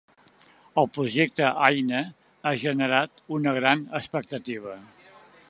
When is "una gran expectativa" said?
3.39-4.79